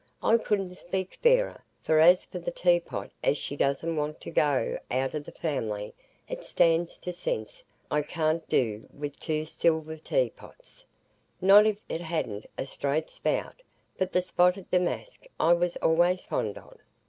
I 0.23 0.37
couldn't 0.39 0.73
speak 0.73 1.19
fairer; 1.21 1.63
for 1.83 1.99
as 1.99 2.25
for 2.25 2.39
the 2.39 2.49
teapot 2.49 3.11
as 3.23 3.37
she 3.37 3.55
doesn't 3.55 3.95
want 3.95 4.19
to 4.21 4.31
go 4.31 4.79
out 4.89 5.13
o' 5.13 5.19
the 5.19 5.31
family, 5.31 5.93
it 6.27 6.43
stands 6.43 6.97
to 6.97 7.13
sense 7.13 7.63
I 7.91 8.01
can't 8.01 8.49
do 8.49 8.89
with 8.91 9.19
two 9.19 9.45
silver 9.45 9.97
teapots, 9.97 10.87
not 11.39 11.67
if 11.67 11.77
it 11.87 12.01
hadn't 12.01 12.47
a 12.57 12.65
straight 12.65 13.11
spout, 13.11 13.61
but 13.95 14.11
the 14.11 14.23
spotted 14.23 14.71
damask 14.71 15.25
I 15.39 15.53
was 15.53 15.77
allays 15.83 16.25
fond 16.25 16.57
on." 16.57 16.79